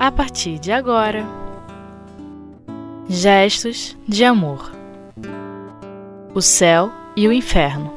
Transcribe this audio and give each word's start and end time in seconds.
a 0.00 0.10
partir 0.10 0.58
de 0.58 0.72
agora. 0.72 1.26
Gestos 3.06 3.94
de 4.08 4.24
amor. 4.24 4.72
O 6.34 6.40
céu 6.40 6.90
e 7.14 7.28
o 7.28 7.32
inferno. 7.32 7.92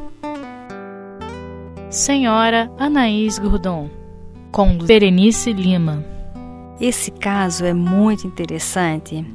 Senhora 1.90 2.70
Anaís 2.78 3.40
Gordon, 3.40 3.90
com 4.52 4.78
Berenice 4.78 5.54
Lima. 5.54 6.04
Esse 6.78 7.10
caso 7.10 7.64
é 7.64 7.74
muito 7.74 8.28
interessante 8.28 9.26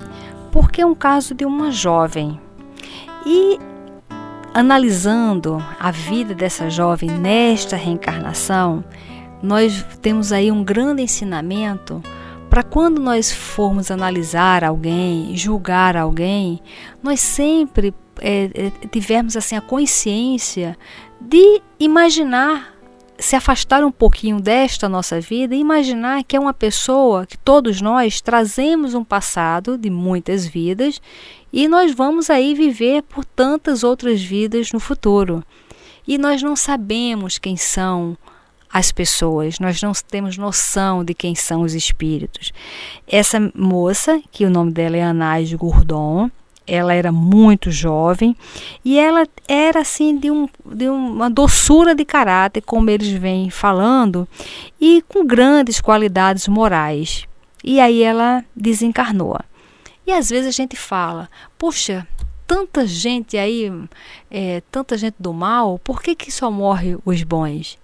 porque 0.52 0.82
é 0.82 0.86
um 0.86 0.94
caso 0.94 1.34
de 1.34 1.46
uma 1.46 1.70
jovem. 1.70 2.38
E 3.24 3.58
analisando 4.52 5.56
a 5.80 5.90
vida 5.90 6.34
dessa 6.34 6.68
jovem 6.68 7.08
nesta 7.08 7.76
reencarnação, 7.76 8.84
nós 9.42 9.86
temos 10.02 10.32
aí 10.32 10.52
um 10.52 10.62
grande 10.62 11.00
ensinamento 11.00 12.02
para 12.48 12.62
quando 12.62 13.00
nós 13.00 13.30
formos 13.30 13.90
analisar 13.90 14.64
alguém, 14.64 15.36
julgar 15.36 15.96
alguém, 15.96 16.60
nós 17.02 17.20
sempre 17.20 17.94
é, 18.20 18.50
é, 18.54 18.88
tivermos 18.88 19.36
assim 19.36 19.56
a 19.56 19.60
consciência 19.60 20.76
de 21.20 21.60
imaginar 21.78 22.78
se 23.18 23.34
afastar 23.34 23.84
um 23.84 23.90
pouquinho 23.90 24.40
desta 24.40 24.88
nossa 24.88 25.20
vida 25.20 25.54
e 25.54 25.58
imaginar 25.58 26.22
que 26.22 26.36
é 26.36 26.40
uma 26.40 26.54
pessoa 26.54 27.26
que 27.26 27.36
todos 27.36 27.80
nós 27.80 28.20
trazemos 28.20 28.94
um 28.94 29.02
passado 29.02 29.76
de 29.76 29.90
muitas 29.90 30.46
vidas 30.46 31.02
e 31.52 31.66
nós 31.66 31.92
vamos 31.92 32.30
aí 32.30 32.54
viver 32.54 33.02
por 33.02 33.24
tantas 33.24 33.82
outras 33.82 34.22
vidas 34.22 34.72
no 34.72 34.78
futuro. 34.78 35.42
E 36.06 36.16
nós 36.16 36.42
não 36.42 36.54
sabemos 36.54 37.38
quem 37.38 37.56
são 37.56 38.16
as 38.72 38.92
pessoas, 38.92 39.58
nós 39.58 39.80
não 39.80 39.92
temos 40.10 40.36
noção 40.36 41.04
de 41.04 41.14
quem 41.14 41.34
são 41.34 41.62
os 41.62 41.74
espíritos. 41.74 42.52
Essa 43.06 43.50
moça, 43.54 44.20
que 44.30 44.44
o 44.44 44.50
nome 44.50 44.72
dela 44.72 44.96
é 44.96 45.02
Anais 45.02 45.52
Gourdon, 45.54 46.30
ela 46.66 46.92
era 46.92 47.10
muito 47.10 47.70
jovem 47.70 48.36
e 48.84 48.98
ela 48.98 49.26
era 49.48 49.80
assim 49.80 50.18
de, 50.18 50.30
um, 50.30 50.46
de 50.66 50.86
uma 50.88 51.30
doçura 51.30 51.94
de 51.94 52.04
caráter, 52.04 52.60
como 52.60 52.90
eles 52.90 53.08
vêm 53.08 53.48
falando, 53.48 54.28
e 54.78 55.02
com 55.08 55.26
grandes 55.26 55.80
qualidades 55.80 56.46
morais. 56.46 57.26
E 57.64 57.80
aí 57.80 58.02
ela 58.02 58.44
desencarnou. 58.54 59.38
E 60.06 60.12
às 60.12 60.28
vezes 60.28 60.48
a 60.48 60.50
gente 60.50 60.76
fala, 60.76 61.28
puxa, 61.58 62.06
tanta 62.46 62.86
gente 62.86 63.36
aí, 63.36 63.72
é, 64.30 64.62
tanta 64.70 64.96
gente 64.96 65.16
do 65.18 65.32
mal, 65.32 65.78
por 65.78 66.02
que, 66.02 66.14
que 66.14 66.30
só 66.30 66.50
morre 66.50 66.96
os 67.04 67.22
bons? 67.22 67.78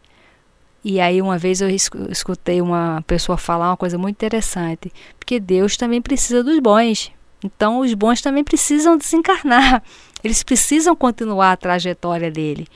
E 0.85 1.01
aí 1.01 1.23
uma 1.23 1.39
vez 1.39 1.63
eu 1.63 1.69
escutei 1.71 2.61
uma 2.61 3.03
pessoa 3.07 3.39
falar 3.39 3.71
uma 3.71 3.77
coisa 3.77 3.97
muito 3.97 4.17
interessante, 4.17 4.93
porque 5.19 5.41
Deus 5.41 5.79
também 5.79 6.03
precisa 6.03 6.45
dos 6.45 6.59
bons. 6.59 7.11
Então, 7.43 7.81
os 7.81 7.93
bons 7.95 8.21
também 8.21 8.45
precisam 8.45 8.97
desencarnar, 8.97 9.83
eles 10.23 10.43
precisam 10.43 10.95
continuar 10.95 11.53
a 11.53 11.57
trajetória 11.57 12.31
dele. 12.31 12.67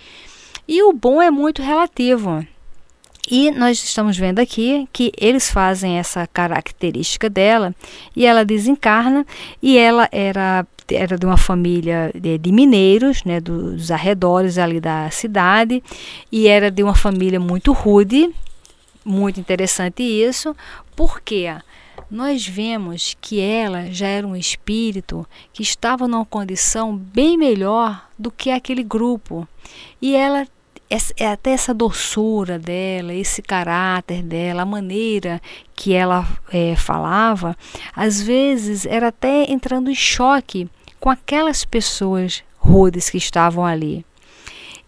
E 0.66 0.82
o 0.82 0.92
bom 0.92 1.20
é 1.22 1.30
muito 1.30 1.62
relativo. 1.62 2.46
E 3.30 3.50
nós 3.50 3.82
estamos 3.82 4.16
vendo 4.16 4.38
aqui 4.38 4.88
que 4.90 5.12
eles 5.18 5.50
fazem 5.50 5.98
essa 5.98 6.26
característica 6.26 7.28
dela 7.28 7.74
e 8.16 8.24
ela 8.24 8.42
desencarna 8.42 9.26
e 9.62 9.76
ela 9.76 10.08
era 10.10 10.66
era 10.90 11.18
de 11.18 11.26
uma 11.26 11.36
família 11.36 12.10
de, 12.14 12.38
de, 12.38 12.52
mineiros, 12.52 13.24
né, 13.24 13.40
dos 13.40 13.90
arredores 13.90 14.58
ali 14.58 14.80
da 14.80 15.10
cidade, 15.10 15.82
e 16.30 16.46
era 16.48 16.70
de 16.70 16.82
uma 16.82 16.94
família 16.94 17.40
muito 17.40 17.72
rude, 17.72 18.30
muito 19.04 19.40
interessante 19.40 20.02
isso, 20.02 20.54
porque 20.94 21.50
nós 22.10 22.46
vemos 22.46 23.16
que 23.20 23.40
ela 23.40 23.90
já 23.90 24.06
era 24.06 24.26
um 24.26 24.36
espírito 24.36 25.26
que 25.52 25.62
estava 25.62 26.08
numa 26.08 26.24
condição 26.24 26.96
bem 26.96 27.36
melhor 27.36 28.08
do 28.18 28.30
que 28.30 28.50
aquele 28.50 28.82
grupo. 28.82 29.46
E 30.00 30.14
ela 30.14 30.46
é 31.18 31.26
até 31.26 31.50
essa 31.50 31.74
doçura 31.74 32.58
dela, 32.58 33.12
esse 33.12 33.42
caráter 33.42 34.22
dela, 34.22 34.62
a 34.62 34.66
maneira 34.66 35.40
que 35.76 35.92
ela 35.92 36.26
é, 36.50 36.74
falava, 36.76 37.54
às 37.94 38.22
vezes 38.22 38.86
era 38.86 39.08
até 39.08 39.50
entrando 39.50 39.90
em 39.90 39.94
choque 39.94 40.68
com 41.00 41.10
aquelas 41.10 41.64
pessoas 41.64 42.42
rudes 42.58 43.08
que 43.10 43.18
estavam 43.18 43.64
ali. 43.64 44.04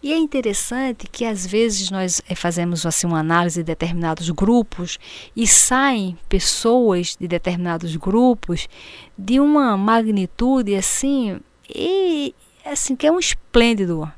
E 0.03 0.11
é 0.11 0.17
interessante 0.17 1.07
que 1.07 1.23
às 1.23 1.45
vezes 1.45 1.91
nós 1.91 2.23
eh, 2.27 2.33
fazemos 2.33 2.87
assim 2.87 3.05
uma 3.05 3.19
análise 3.19 3.59
de 3.59 3.65
determinados 3.65 4.31
grupos 4.31 4.97
e 5.35 5.45
saem 5.45 6.17
pessoas 6.27 7.15
de 7.19 7.27
determinados 7.27 7.95
grupos 7.95 8.67
de 9.15 9.39
uma 9.39 9.77
magnitude 9.77 10.73
assim 10.73 11.39
e 11.69 12.33
assim 12.65 12.95
que 12.95 13.05
é 13.05 13.11
um 13.11 13.19
esplêndido. 13.19 14.11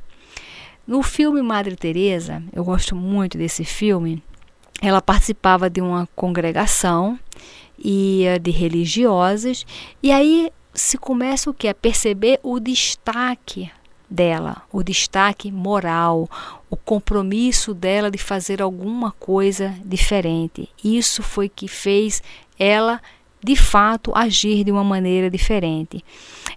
No 0.88 1.04
filme 1.04 1.42
Madre 1.42 1.75
Teresa, 1.75 2.42
eu 2.54 2.64
gosto 2.64 2.96
muito 2.96 3.38
desse 3.38 3.66
filme. 3.66 4.24
Ela 4.81 5.02
participava 5.02 5.70
de 5.70 5.81
uma 5.81 6.08
congregação 6.16 7.20
e 7.78 8.24
de 8.42 8.52
religiosas 8.52 9.66
e 10.02 10.14
aí 10.14 10.50
se 10.73 10.97
começa 10.97 11.50
o 11.50 11.53
que 11.53 11.67
a 11.67 11.73
perceber 11.73 12.39
o 12.41 12.59
destaque 12.59 13.72
dela, 14.09 14.61
o 14.72 14.84
destaque 14.84 15.51
moral, 15.51 16.29
o 16.69 16.75
compromisso 16.75 17.73
dela 17.73 18.11
de 18.11 18.17
fazer 18.17 18.61
alguma 18.61 19.12
coisa 19.12 19.73
diferente. 19.83 20.69
Isso 20.83 21.23
foi 21.23 21.50
que 21.50 21.67
fez 21.67 22.22
ela 22.59 23.01
de 23.44 23.56
fato 23.56 24.12
agir 24.16 24.63
de 24.63 24.72
uma 24.72 24.83
maneira 24.83 25.29
diferente. 25.29 26.03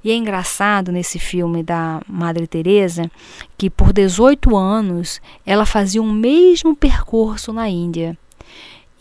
E 0.04 0.10
é 0.10 0.14
engraçado 0.14 0.92
nesse 0.92 1.18
filme 1.18 1.62
da 1.62 2.00
Madre 2.06 2.46
Teresa 2.46 3.10
que 3.58 3.68
por 3.68 3.92
18 3.92 4.56
anos 4.56 5.20
ela 5.44 5.66
fazia 5.66 6.00
o 6.00 6.12
mesmo 6.12 6.76
percurso 6.76 7.52
na 7.52 7.68
Índia. 7.68 8.16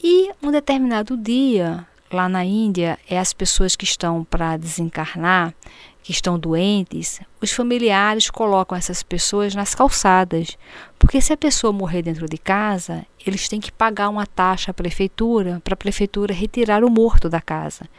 E 0.03 0.31
um 0.41 0.51
determinado 0.51 1.15
dia, 1.15 1.85
lá 2.15 2.29
na 2.29 2.43
Índia, 2.43 2.97
é 3.09 3.19
as 3.19 3.33
pessoas 3.33 3.75
que 3.75 3.83
estão 3.83 4.23
para 4.23 4.57
desencarnar, 4.57 5.53
que 6.01 6.11
estão 6.11 6.37
doentes, 6.37 7.19
os 7.41 7.51
familiares 7.51 8.29
colocam 8.29 8.77
essas 8.77 9.01
pessoas 9.01 9.55
nas 9.55 9.73
calçadas, 9.73 10.57
porque 10.99 11.19
se 11.19 11.33
a 11.33 11.37
pessoa 11.37 11.73
morrer 11.73 12.03
dentro 12.03 12.27
de 12.27 12.37
casa, 12.37 13.05
eles 13.25 13.49
têm 13.49 13.59
que 13.59 13.71
pagar 13.71 14.09
uma 14.09 14.25
taxa 14.25 14.71
à 14.71 14.73
prefeitura 14.73 15.59
para 15.63 15.73
a 15.73 15.77
prefeitura 15.77 16.33
retirar 16.33 16.83
o 16.83 16.91
morto 16.91 17.27
da 17.27 17.41
casa. 17.41 17.89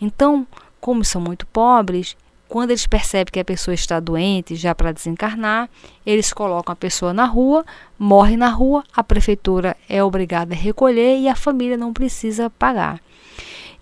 Então, 0.00 0.46
como 0.80 1.04
são 1.04 1.20
muito 1.20 1.46
pobres, 1.46 2.16
quando 2.48 2.70
eles 2.70 2.86
percebem 2.86 3.32
que 3.32 3.40
a 3.40 3.44
pessoa 3.44 3.74
está 3.74 4.00
doente, 4.00 4.56
já 4.56 4.74
para 4.74 4.92
desencarnar, 4.92 5.70
eles 6.04 6.32
colocam 6.32 6.72
a 6.72 6.76
pessoa 6.76 7.12
na 7.12 7.24
rua, 7.24 7.64
morre 7.98 8.36
na 8.36 8.48
rua, 8.48 8.82
a 8.94 9.04
prefeitura 9.04 9.76
é 9.88 10.02
obrigada 10.02 10.54
a 10.54 10.56
recolher 10.56 11.18
e 11.18 11.28
a 11.28 11.36
família 11.36 11.76
não 11.76 11.92
precisa 11.92 12.50
pagar. 12.50 13.00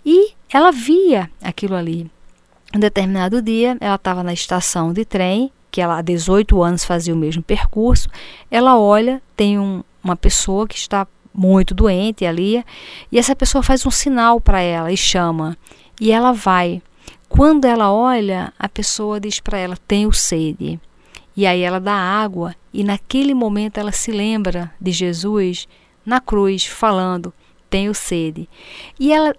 E 0.04 0.32
ela 0.52 0.70
via 0.70 1.30
aquilo 1.42 1.74
ali. 1.74 2.10
Um 2.74 2.78
determinado 2.78 3.42
dia, 3.42 3.76
ela 3.80 3.96
estava 3.96 4.22
na 4.22 4.32
estação 4.32 4.92
de 4.92 5.04
trem, 5.04 5.50
que 5.70 5.80
ela 5.80 5.98
há 5.98 6.02
18 6.02 6.62
anos 6.62 6.84
fazia 6.84 7.14
o 7.14 7.16
mesmo 7.16 7.42
percurso. 7.42 8.08
Ela 8.50 8.78
olha, 8.78 9.22
tem 9.36 9.58
um, 9.58 9.82
uma 10.02 10.16
pessoa 10.16 10.66
que 10.66 10.76
está 10.76 11.06
muito 11.32 11.74
doente 11.74 12.24
ali, 12.24 12.64
e 13.10 13.18
essa 13.18 13.34
pessoa 13.36 13.62
faz 13.62 13.86
um 13.86 13.90
sinal 13.90 14.40
para 14.40 14.60
ela 14.60 14.92
e 14.92 14.96
chama. 14.96 15.56
E 16.00 16.10
ela 16.12 16.32
vai. 16.32 16.82
Quando 17.28 17.64
ela 17.64 17.92
olha, 17.92 18.52
a 18.58 18.68
pessoa 18.68 19.20
diz 19.20 19.38
para 19.40 19.58
ela: 19.58 19.76
Tenho 19.86 20.12
sede. 20.12 20.80
E 21.36 21.46
aí 21.46 21.60
ela 21.62 21.78
dá 21.80 21.94
água, 21.94 22.54
e 22.72 22.82
naquele 22.82 23.34
momento 23.34 23.78
ela 23.78 23.92
se 23.92 24.10
lembra 24.10 24.72
de 24.80 24.90
Jesus 24.90 25.68
na 26.04 26.20
cruz, 26.20 26.66
falando: 26.66 27.32
Tenho 27.68 27.94
sede. 27.94 28.48
E 28.98 29.12
ela 29.12 29.34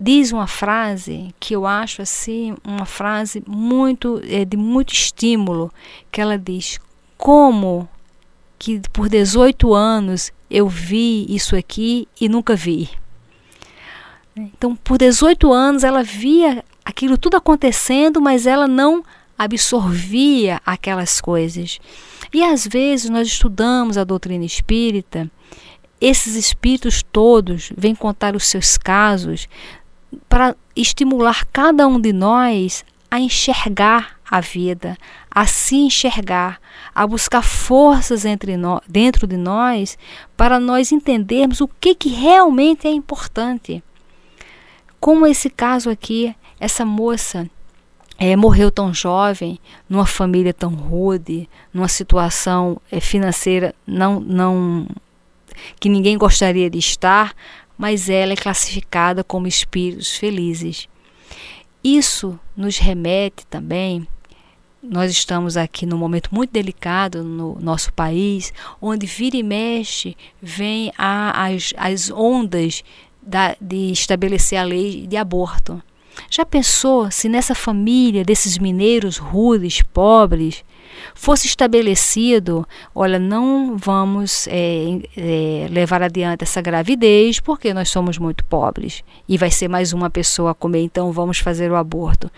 diz 0.00 0.32
uma 0.32 0.46
frase 0.46 1.34
que 1.40 1.54
eu 1.54 1.66
acho 1.66 2.02
assim 2.02 2.54
uma 2.64 2.86
frase 2.86 3.42
muito 3.46 4.20
é, 4.24 4.44
de 4.44 4.56
muito 4.56 4.92
estímulo 4.92 5.72
que 6.10 6.20
ela 6.20 6.38
diz 6.38 6.78
como 7.16 7.88
que 8.58 8.80
por 8.92 9.08
18 9.08 9.74
anos 9.74 10.32
eu 10.50 10.68
vi 10.68 11.26
isso 11.28 11.56
aqui 11.56 12.08
e 12.20 12.28
nunca 12.28 12.54
vi? 12.54 12.88
Então 14.36 14.76
por 14.76 14.98
18 14.98 15.52
anos 15.52 15.82
ela 15.82 16.02
via 16.02 16.64
aquilo 16.84 17.18
tudo 17.18 17.36
acontecendo 17.36 18.20
mas 18.20 18.46
ela 18.46 18.68
não 18.68 19.04
absorvia 19.36 20.60
aquelas 20.66 21.20
coisas. 21.20 21.78
E 22.32 22.42
às 22.42 22.66
vezes 22.66 23.08
nós 23.08 23.28
estudamos 23.28 23.96
a 23.96 24.04
doutrina 24.04 24.44
espírita 24.44 25.30
esses 26.00 26.36
espíritos 26.36 27.02
todos 27.02 27.72
vêm 27.76 27.94
contar 27.94 28.36
os 28.36 28.46
seus 28.46 28.78
casos 28.78 29.48
para 30.28 30.56
estimular 30.74 31.44
cada 31.46 31.86
um 31.86 32.00
de 32.00 32.12
nós 32.12 32.84
a 33.10 33.18
enxergar 33.18 34.18
a 34.30 34.40
vida, 34.40 34.96
a 35.30 35.46
se 35.46 35.76
enxergar, 35.76 36.60
a 36.94 37.06
buscar 37.06 37.42
forças 37.42 38.24
entre 38.24 38.56
nós, 38.56 38.80
dentro 38.86 39.26
de 39.26 39.36
nós 39.36 39.96
para 40.36 40.60
nós 40.60 40.92
entendermos 40.92 41.60
o 41.60 41.68
que, 41.68 41.94
que 41.94 42.10
realmente 42.10 42.86
é 42.86 42.90
importante. 42.90 43.82
Como 45.00 45.26
esse 45.26 45.48
caso 45.48 45.88
aqui, 45.88 46.34
essa 46.60 46.84
moça 46.84 47.48
é, 48.18 48.34
morreu 48.36 48.70
tão 48.70 48.92
jovem, 48.92 49.58
numa 49.88 50.04
família 50.04 50.52
tão 50.52 50.70
rude, 50.74 51.48
numa 51.72 51.88
situação 51.88 52.80
é, 52.90 53.00
financeira 53.00 53.74
não, 53.86 54.20
não 54.20 54.86
que 55.80 55.88
ninguém 55.88 56.18
gostaria 56.18 56.68
de 56.68 56.78
estar, 56.78 57.32
mas 57.78 58.10
ela 58.10 58.32
é 58.32 58.36
classificada 58.36 59.22
como 59.22 59.46
espíritos 59.46 60.16
felizes. 60.16 60.88
Isso 61.82 62.38
nos 62.56 62.76
remete 62.76 63.46
também. 63.46 64.06
Nós 64.82 65.12
estamos 65.12 65.56
aqui 65.56 65.86
num 65.86 65.96
momento 65.96 66.34
muito 66.34 66.50
delicado 66.50 67.22
no 67.22 67.56
nosso 67.60 67.92
país, 67.92 68.52
onde 68.82 69.06
vira 69.06 69.36
e 69.36 69.42
mexe 69.42 70.16
vem 70.42 70.92
a, 70.98 71.46
as, 71.46 71.72
as 71.76 72.10
ondas 72.10 72.82
da, 73.22 73.56
de 73.60 73.92
estabelecer 73.92 74.58
a 74.58 74.64
lei 74.64 75.06
de 75.06 75.16
aborto. 75.16 75.80
Já 76.28 76.44
pensou 76.44 77.10
se 77.10 77.28
nessa 77.28 77.54
família 77.54 78.24
desses 78.24 78.58
mineiros 78.58 79.18
rudes, 79.18 79.82
pobres, 79.82 80.64
fosse 81.14 81.46
estabelecido: 81.46 82.66
olha, 82.94 83.18
não 83.18 83.76
vamos 83.76 84.46
é, 84.48 85.00
é, 85.16 85.68
levar 85.70 86.02
adiante 86.02 86.44
essa 86.44 86.60
gravidez 86.60 87.40
porque 87.40 87.74
nós 87.74 87.88
somos 87.88 88.18
muito 88.18 88.44
pobres 88.44 89.02
e 89.28 89.36
vai 89.36 89.50
ser 89.50 89.68
mais 89.68 89.92
uma 89.92 90.10
pessoa 90.10 90.52
a 90.52 90.54
comer, 90.54 90.82
então 90.82 91.12
vamos 91.12 91.38
fazer 91.38 91.70
o 91.70 91.76
aborto. 91.76 92.30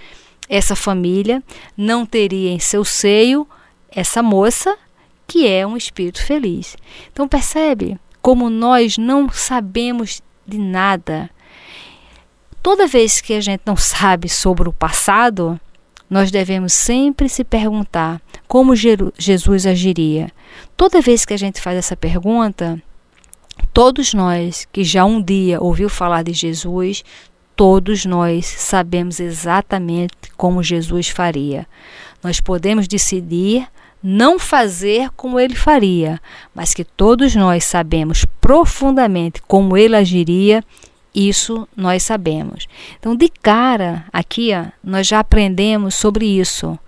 Essa 0.49 0.75
família 0.75 1.43
não 1.77 2.05
teria 2.05 2.51
em 2.51 2.59
seu 2.59 2.85
seio 2.85 3.47
essa 3.91 4.23
moça 4.23 4.77
que 5.27 5.47
é 5.47 5.67
um 5.67 5.77
espírito 5.77 6.25
feliz. 6.25 6.77
Então 7.13 7.29
percebe 7.29 7.99
como 8.21 8.51
nós 8.51 8.99
não 8.99 9.31
sabemos 9.31 10.21
de 10.47 10.59
nada 10.59 11.31
Toda 12.63 12.87
vez 12.87 13.21
que 13.23 13.33
a 13.33 13.41
gente 13.41 13.63
não 13.65 13.77
sabe 13.77 14.29
sobre 14.29 14.69
o 14.69 14.73
passado, 14.73 15.59
nós 16.11 16.33
devemos 16.33 16.73
sempre 16.73 17.29
se 17.29 17.45
perguntar 17.45 18.21
como 18.49 18.75
Jesus 18.75 19.65
agiria. 19.65 20.33
Toda 20.77 21.01
vez 21.01 21.25
que 21.25 21.33
a 21.33 21.37
gente 21.37 21.61
faz 21.61 21.79
essa 21.79 21.97
pergunta, 21.97 22.83
todos 23.73 24.13
nós 24.13 24.67
que 24.73 24.83
já 24.83 25.05
um 25.05 25.23
dia 25.23 25.61
ouviu 25.63 25.89
falar 25.89 26.25
de 26.25 26.33
Jesus, 26.33 27.05
todos 27.55 28.05
nós 28.05 28.45
sabemos 28.45 29.21
exatamente 29.21 30.33
como 30.37 30.65
Jesus 30.65 31.09
faria. 31.09 31.65
Nós 32.23 32.41
podemos 32.41 32.89
decidir 32.89 33.69
não 34.03 34.39
fazer 34.39 35.11
como 35.11 35.39
ele 35.39 35.55
faria, 35.55 36.21
mas 36.55 36.75
que 36.75 36.85
todos 36.85 37.37
nós 37.37 37.65
sabemos 37.65 38.25
profundamente 38.41 39.41
como 39.47 39.77
ele 39.77 39.95
agiria 39.95 40.65
isso 41.15 41.69
nós 41.77 42.03
sabemos. 42.03 42.67
Então, 42.99 43.17
de 43.17 43.29
cara, 43.29 44.05
aqui 44.13 44.51
ó, 44.55 44.71
nós 44.83 45.07
já 45.07 45.21
aprendemos 45.21 45.95
sobre 45.95 46.27
isso, 46.27 46.79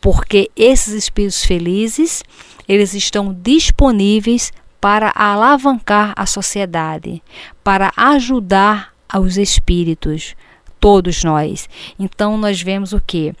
porque 0.00 0.50
esses 0.56 0.94
espíritos 0.94 1.44
felizes, 1.44 2.22
eles 2.68 2.94
estão 2.94 3.32
disponíveis 3.32 4.52
para 4.80 5.12
alavancar 5.14 6.12
a 6.16 6.26
sociedade, 6.26 7.22
para 7.64 7.92
ajudar 7.96 8.92
aos 9.08 9.36
espíritos, 9.36 10.36
todos 10.78 11.24
nós. 11.24 11.68
Então, 11.98 12.36
nós 12.36 12.62
vemos 12.62 12.92
o 12.92 13.00
que? 13.00 13.34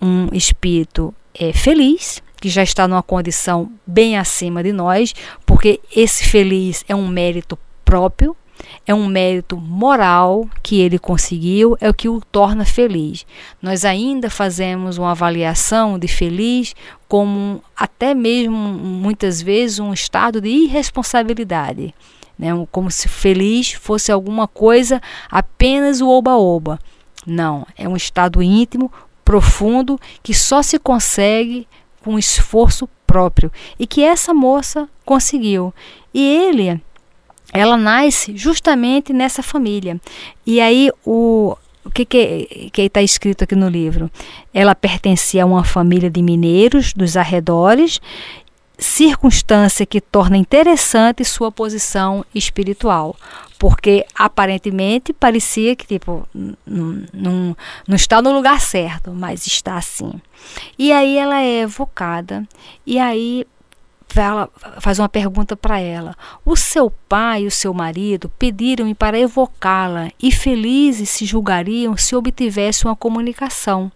Um 0.00 0.28
espírito 0.32 1.14
é, 1.34 1.52
feliz, 1.52 2.22
que 2.40 2.48
já 2.48 2.62
está 2.62 2.88
numa 2.88 3.02
condição 3.02 3.70
bem 3.86 4.16
acima 4.16 4.62
de 4.62 4.72
nós, 4.72 5.14
porque 5.44 5.78
esse 5.94 6.24
feliz 6.24 6.84
é 6.88 6.94
um 6.94 7.06
mérito 7.06 7.58
próprio, 7.84 8.34
é 8.86 8.94
um 8.94 9.06
mérito 9.06 9.56
moral 9.56 10.48
que 10.62 10.80
ele 10.80 10.98
conseguiu, 10.98 11.76
é 11.80 11.88
o 11.88 11.94
que 11.94 12.08
o 12.08 12.20
torna 12.32 12.64
feliz. 12.64 13.26
Nós 13.62 13.84
ainda 13.84 14.28
fazemos 14.28 14.98
uma 14.98 15.12
avaliação 15.12 15.98
de 15.98 16.08
feliz 16.08 16.74
como 17.08 17.62
até 17.76 18.14
mesmo 18.14 18.56
muitas 18.56 19.40
vezes 19.40 19.78
um 19.78 19.92
estado 19.92 20.40
de 20.40 20.48
irresponsabilidade, 20.48 21.94
né? 22.38 22.50
como 22.70 22.90
se 22.90 23.08
feliz 23.08 23.72
fosse 23.72 24.10
alguma 24.10 24.48
coisa 24.48 25.00
apenas 25.30 26.00
o 26.00 26.08
oba-oba. 26.08 26.78
Não, 27.26 27.66
é 27.76 27.88
um 27.88 27.96
estado 27.96 28.42
íntimo, 28.42 28.90
profundo, 29.24 30.00
que 30.22 30.34
só 30.34 30.62
se 30.62 30.78
consegue 30.78 31.68
com 32.02 32.18
esforço 32.18 32.88
próprio 33.06 33.52
e 33.78 33.86
que 33.86 34.02
essa 34.02 34.32
moça 34.32 34.88
conseguiu. 35.04 35.74
E 36.14 36.20
ele 36.20 36.80
ela 37.52 37.76
nasce 37.76 38.36
justamente 38.36 39.12
nessa 39.12 39.42
família. 39.42 40.00
E 40.46 40.60
aí 40.60 40.90
o 41.04 41.56
o 41.82 41.90
que 41.90 42.06
está 42.76 43.00
escrito 43.00 43.44
aqui 43.44 43.56
no 43.56 43.68
livro? 43.68 44.10
Ela 44.52 44.74
pertencia 44.74 45.42
a 45.42 45.46
uma 45.46 45.64
família 45.64 46.10
de 46.10 46.22
mineiros 46.22 46.92
dos 46.92 47.16
arredores, 47.16 48.00
circunstância 48.78 49.86
que 49.86 50.00
torna 50.00 50.36
interessante 50.36 51.24
sua 51.24 51.50
posição 51.50 52.24
espiritual, 52.34 53.16
porque 53.58 54.04
aparentemente 54.14 55.12
parecia 55.12 55.74
que 55.74 55.86
tipo 55.86 56.28
não 56.34 57.56
está 57.88 58.20
no 58.20 58.32
lugar 58.32 58.60
certo, 58.60 59.10
mas 59.12 59.46
está 59.46 59.76
assim. 59.76 60.12
E 60.78 60.92
aí 60.92 61.16
ela 61.16 61.40
é 61.40 61.62
evocada 61.62 62.46
e 62.86 62.98
aí 62.98 63.46
ela 64.16 64.48
faz 64.80 64.98
uma 64.98 65.08
pergunta 65.08 65.56
para 65.56 65.78
ela. 65.78 66.16
O 66.44 66.56
seu 66.56 66.90
pai 67.08 67.42
e 67.42 67.46
o 67.46 67.50
seu 67.50 67.72
marido 67.72 68.30
pediram-me 68.38 68.94
para 68.94 69.18
evocá-la 69.18 70.10
e 70.20 70.32
felizes 70.32 71.08
se 71.10 71.24
julgariam 71.24 71.96
se 71.96 72.16
obtivesse 72.16 72.84
uma 72.84 72.96
comunicação. 72.96 73.90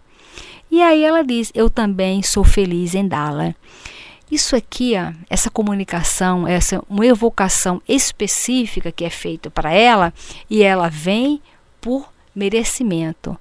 E 0.71 0.81
aí 0.81 1.03
ela 1.03 1.23
diz: 1.23 1.51
Eu 1.53 1.69
também 1.69 2.21
sou 2.23 2.43
feliz 2.43 2.95
em 2.95 3.07
dá-la. 3.07 3.53
Isso 4.31 4.55
aqui, 4.55 4.93
ó, 4.97 5.13
essa 5.29 5.49
comunicação, 5.49 6.47
essa 6.47 6.83
uma 6.89 7.05
evocação 7.05 7.81
específica 7.87 8.91
que 8.91 9.05
é 9.05 9.09
feita 9.09 9.49
para 9.49 9.71
ela, 9.71 10.13
e 10.49 10.63
ela 10.63 10.89
vem 10.89 11.41
por 11.79 12.11
merecimento. 12.33 13.37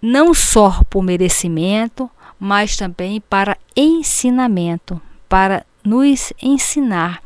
Não 0.00 0.34
só 0.34 0.82
por 0.90 1.02
merecimento, 1.02 2.10
mas 2.38 2.76
também 2.76 3.20
para 3.20 3.56
ensinamento, 3.74 5.00
para 5.28 5.64
nos 5.84 6.32
ensinar. 6.42 7.22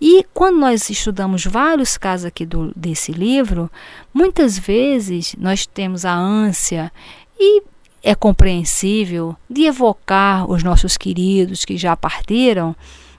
E 0.00 0.24
quando 0.34 0.58
nós 0.58 0.90
estudamos 0.90 1.44
vários 1.44 1.96
casos 1.96 2.26
aqui 2.26 2.44
do, 2.44 2.72
desse 2.74 3.12
livro, 3.12 3.70
muitas 4.12 4.58
vezes 4.58 5.34
nós 5.38 5.64
temos 5.64 6.04
a 6.04 6.12
ânsia 6.12 6.92
e 7.38 7.62
é 8.02 8.14
compreensível 8.14 9.36
de 9.48 9.62
evocar 9.64 10.50
os 10.50 10.62
nossos 10.64 10.96
queridos 10.96 11.64
que 11.64 11.76
já 11.76 11.96
partiram. 11.96 12.74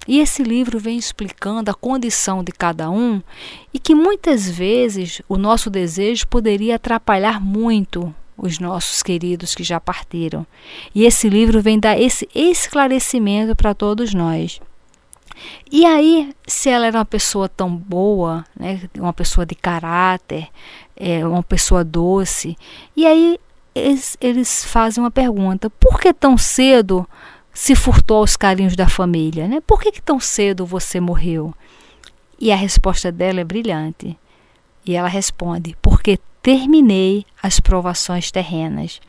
E 0.05 0.19
esse 0.19 0.43
livro 0.43 0.77
vem 0.77 0.97
explicando 0.97 1.71
a 1.71 1.73
condição 1.73 2.43
de 2.43 2.51
cada 2.51 2.89
um 2.89 3.21
e 3.73 3.79
que 3.79 3.95
muitas 3.95 4.49
vezes 4.49 5.21
o 5.29 5.37
nosso 5.37 5.69
desejo 5.69 6.27
poderia 6.27 6.75
atrapalhar 6.75 7.39
muito 7.39 8.13
os 8.37 8.59
nossos 8.59 9.03
queridos 9.03 9.55
que 9.55 9.63
já 9.63 9.79
partiram. 9.79 10.45
E 10.93 11.05
esse 11.05 11.29
livro 11.29 11.61
vem 11.61 11.79
dar 11.79 11.99
esse 11.99 12.27
esclarecimento 12.33 13.55
para 13.55 13.73
todos 13.73 14.13
nós. 14.13 14.59
E 15.71 15.85
aí, 15.85 16.33
se 16.47 16.69
ela 16.69 16.85
era 16.85 16.99
uma 16.99 17.05
pessoa 17.05 17.49
tão 17.49 17.75
boa, 17.75 18.45
né, 18.57 18.81
uma 18.97 19.13
pessoa 19.13 19.45
de 19.45 19.55
caráter, 19.55 20.47
é, 20.95 21.25
uma 21.25 21.43
pessoa 21.43 21.83
doce, 21.83 22.55
e 22.95 23.05
aí 23.05 23.39
eles, 23.73 24.17
eles 24.21 24.65
fazem 24.65 25.03
uma 25.03 25.11
pergunta: 25.11 25.69
por 25.69 25.99
que 25.99 26.13
tão 26.13 26.37
cedo 26.37 27.07
se 27.53 27.75
furtou 27.75 28.17
aos 28.17 28.37
carinhos 28.37 28.75
da 28.75 28.87
família? 28.87 29.47
Né? 29.47 29.61
Por 29.61 29.81
que, 29.81 29.91
que 29.91 30.01
tão 30.01 30.19
cedo 30.19 30.65
você 30.65 30.99
morreu? 30.99 31.53
E 32.39 32.51
a 32.51 32.55
resposta 32.55 33.11
dela 33.11 33.39
é 33.39 33.43
brilhante. 33.43 34.17
E 34.85 34.95
ela 34.95 35.07
responde: 35.07 35.75
porque 35.81 36.19
terminei 36.43 37.25
as 37.41 37.59
provações 37.59 38.29
terrenas. 38.29 39.01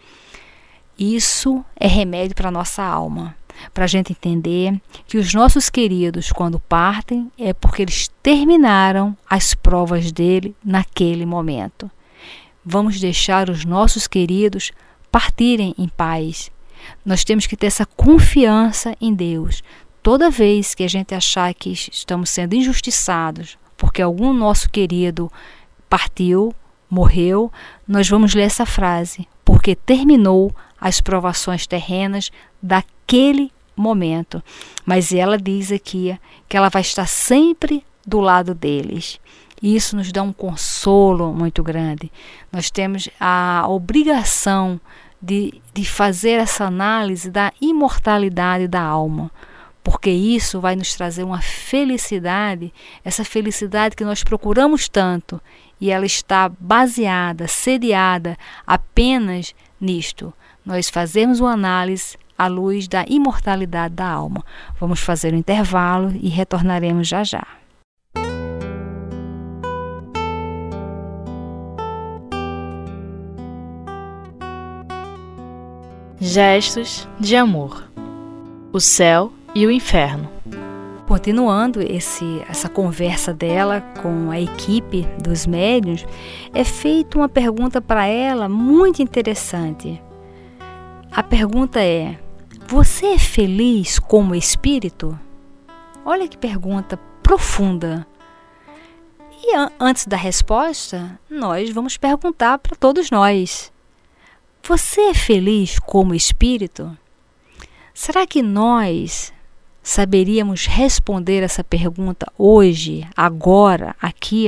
Isso 0.98 1.62
é 1.78 1.86
remédio 1.86 2.34
para 2.34 2.50
nossa 2.50 2.82
alma 2.82 3.36
para 3.72 3.84
a 3.84 3.88
gente 3.88 4.12
entender 4.12 4.80
que 5.06 5.16
os 5.16 5.32
nossos 5.32 5.70
queridos, 5.70 6.32
quando 6.32 6.58
partem, 6.58 7.30
é 7.38 7.52
porque 7.52 7.82
eles 7.82 8.10
terminaram 8.22 9.16
as 9.28 9.54
provas 9.54 10.10
dele 10.10 10.54
naquele 10.64 11.24
momento. 11.24 11.90
Vamos 12.64 12.98
deixar 13.00 13.48
os 13.50 13.64
nossos 13.64 14.06
queridos 14.06 14.72
partirem 15.10 15.74
em 15.78 15.88
paz. 15.88 16.50
Nós 17.04 17.24
temos 17.24 17.46
que 17.46 17.56
ter 17.56 17.66
essa 17.66 17.86
confiança 17.86 18.96
em 19.00 19.14
Deus. 19.14 19.62
Toda 20.02 20.30
vez 20.30 20.74
que 20.74 20.82
a 20.82 20.88
gente 20.88 21.14
achar 21.14 21.52
que 21.54 21.70
estamos 21.70 22.30
sendo 22.30 22.54
injustiçados 22.54 23.58
porque 23.76 24.00
algum 24.00 24.32
nosso 24.32 24.70
querido 24.70 25.30
partiu, 25.88 26.54
morreu, 26.88 27.52
nós 27.86 28.08
vamos 28.08 28.34
ler 28.34 28.44
essa 28.44 28.66
frase, 28.66 29.26
porque 29.44 29.74
terminou 29.74 30.54
as 30.80 31.00
provações 31.00 31.66
terrenas 31.66 32.30
daquele 32.62 33.50
momento. 33.76 34.42
Mas 34.84 35.12
ela 35.12 35.38
diz 35.38 35.72
aqui 35.72 36.18
que 36.48 36.56
ela 36.56 36.68
vai 36.68 36.82
estar 36.82 37.06
sempre 37.06 37.84
do 38.06 38.20
lado 38.20 38.54
deles. 38.54 39.18
E 39.62 39.74
isso 39.74 39.96
nos 39.96 40.12
dá 40.12 40.22
um 40.22 40.32
consolo 40.32 41.32
muito 41.32 41.62
grande. 41.62 42.12
Nós 42.52 42.70
temos 42.70 43.08
a 43.18 43.64
obrigação 43.68 44.78
de, 45.20 45.60
de 45.72 45.84
fazer 45.86 46.32
essa 46.32 46.66
análise 46.66 47.30
da 47.30 47.50
imortalidade 47.60 48.68
da 48.68 48.82
alma, 48.82 49.30
porque 49.84 50.10
isso 50.10 50.58
vai 50.60 50.74
nos 50.74 50.94
trazer 50.94 51.22
uma 51.22 51.42
felicidade, 51.42 52.72
essa 53.04 53.22
felicidade 53.22 53.94
que 53.94 54.04
nós 54.04 54.24
procuramos 54.24 54.88
tanto, 54.88 55.38
e 55.78 55.90
ela 55.90 56.06
está 56.06 56.48
baseada, 56.48 57.46
sediada 57.46 58.34
apenas 58.66 59.54
nisto. 59.78 60.32
Nós 60.64 60.88
fazemos 60.88 61.38
uma 61.38 61.52
análise 61.52 62.16
à 62.38 62.46
luz 62.46 62.88
da 62.88 63.04
imortalidade 63.06 63.94
da 63.94 64.08
alma. 64.08 64.42
Vamos 64.80 65.00
fazer 65.00 65.34
um 65.34 65.36
intervalo 65.36 66.10
e 66.18 66.30
retornaremos 66.30 67.06
já 67.06 67.22
já. 67.22 67.46
Gestos 76.18 77.06
de 77.20 77.36
amor. 77.36 77.86
O 78.72 78.80
céu 78.80 79.30
e 79.54 79.66
o 79.66 79.70
inferno. 79.70 80.28
Continuando 81.06 81.82
esse, 81.82 82.42
essa 82.48 82.68
conversa 82.68 83.32
dela 83.32 83.82
com 84.02 84.30
a 84.30 84.40
equipe 84.40 85.02
dos 85.22 85.46
médiuns, 85.46 86.04
é 86.52 86.64
feita 86.64 87.18
uma 87.18 87.28
pergunta 87.28 87.80
para 87.80 88.06
ela 88.06 88.48
muito 88.48 89.02
interessante. 89.02 90.02
A 91.12 91.22
pergunta 91.22 91.80
é: 91.80 92.18
Você 92.66 93.06
é 93.06 93.18
feliz 93.18 93.98
como 93.98 94.34
espírito? 94.34 95.18
Olha 96.04 96.26
que 96.26 96.38
pergunta 96.38 96.98
profunda. 97.22 98.06
E 99.46 99.54
antes 99.78 100.06
da 100.06 100.16
resposta, 100.16 101.20
nós 101.28 101.70
vamos 101.70 101.98
perguntar 101.98 102.58
para 102.58 102.74
todos 102.74 103.10
nós: 103.10 103.70
Você 104.62 105.02
é 105.02 105.14
feliz 105.14 105.78
como 105.78 106.14
espírito? 106.14 106.96
Será 107.92 108.26
que 108.26 108.42
nós 108.42 109.34
saberíamos 109.84 110.64
responder 110.64 111.42
essa 111.42 111.62
pergunta 111.62 112.26
hoje, 112.38 113.06
agora, 113.14 113.94
aqui? 114.00 114.46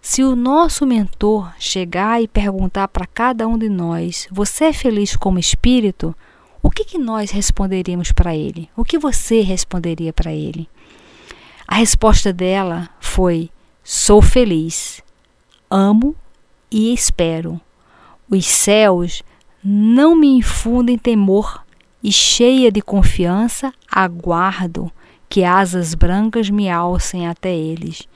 Se 0.00 0.24
o 0.24 0.34
nosso 0.34 0.84
mentor 0.84 1.54
chegar 1.60 2.20
e 2.20 2.26
perguntar 2.26 2.88
para 2.88 3.06
cada 3.06 3.46
um 3.46 3.56
de 3.56 3.68
nós: 3.68 4.26
Você 4.32 4.64
é 4.64 4.72
feliz 4.72 5.14
como 5.14 5.38
espírito? 5.38 6.14
O 6.60 6.70
que, 6.70 6.84
que 6.84 6.98
nós 6.98 7.30
responderíamos 7.30 8.10
para 8.10 8.34
ele? 8.34 8.68
O 8.76 8.84
que 8.84 8.98
você 8.98 9.40
responderia 9.42 10.12
para 10.12 10.32
ele? 10.32 10.68
A 11.66 11.76
resposta 11.76 12.32
dela 12.32 12.90
foi: 12.98 13.48
Sou 13.84 14.20
feliz, 14.20 15.00
amo 15.70 16.16
e 16.68 16.92
espero. 16.92 17.60
Os 18.28 18.44
céus 18.44 19.22
não 19.62 20.16
me 20.16 20.38
infundem 20.38 20.98
temor 20.98 21.61
e 22.02 22.10
cheia 22.10 22.70
de 22.70 22.82
confiança 22.82 23.72
aguardo 23.90 24.90
que 25.28 25.44
asas 25.44 25.94
brancas 25.94 26.50
me 26.50 26.68
alcem 26.68 27.26
até 27.26 27.54
eles. 27.54 28.06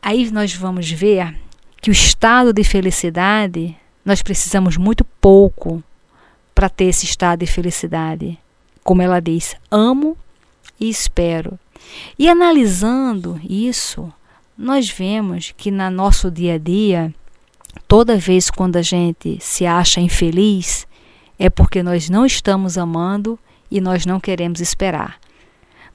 Aí 0.00 0.30
nós 0.30 0.54
vamos 0.54 0.88
ver 0.90 1.34
que 1.82 1.90
o 1.90 1.92
estado 1.92 2.52
de 2.52 2.62
felicidade, 2.62 3.76
nós 4.04 4.22
precisamos 4.22 4.76
muito 4.76 5.04
pouco 5.20 5.82
para 6.54 6.68
ter 6.68 6.84
esse 6.84 7.04
estado 7.04 7.40
de 7.40 7.46
felicidade. 7.46 8.38
Como 8.84 9.02
ela 9.02 9.20
diz, 9.20 9.56
amo 9.68 10.16
e 10.78 10.88
espero. 10.88 11.58
E 12.16 12.28
analisando 12.28 13.40
isso, 13.42 14.12
nós 14.56 14.88
vemos 14.88 15.52
que 15.56 15.70
no 15.70 15.90
nosso 15.90 16.30
dia 16.30 16.54
a 16.54 16.58
dia, 16.58 17.12
toda 17.88 18.16
vez 18.16 18.48
quando 18.50 18.76
a 18.76 18.82
gente 18.82 19.38
se 19.40 19.66
acha 19.66 20.00
infeliz, 20.00 20.85
é 21.38 21.50
porque 21.50 21.82
nós 21.82 22.08
não 22.08 22.24
estamos 22.24 22.78
amando 22.78 23.38
e 23.70 23.80
nós 23.80 24.06
não 24.06 24.20
queremos 24.20 24.60
esperar. 24.60 25.18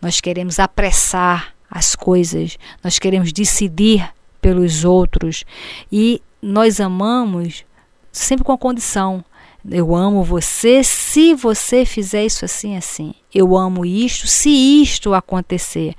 Nós 0.01 0.19
queremos 0.19 0.59
apressar 0.59 1.53
as 1.69 1.95
coisas, 1.95 2.57
nós 2.83 2.99
queremos 2.99 3.31
decidir 3.31 4.09
pelos 4.41 4.83
outros 4.83 5.45
e 5.91 6.21
nós 6.41 6.79
amamos 6.79 7.63
sempre 8.11 8.43
com 8.43 8.51
a 8.51 8.57
condição. 8.57 9.23
Eu 9.69 9.95
amo 9.95 10.23
você 10.23 10.83
se 10.83 11.35
você 11.35 11.85
fizer 11.85 12.25
isso 12.25 12.43
assim 12.43 12.75
assim. 12.75 13.13
Eu 13.33 13.55
amo 13.55 13.85
isto 13.85 14.27
se 14.27 14.49
isto 14.49 15.13
acontecer. 15.13 15.93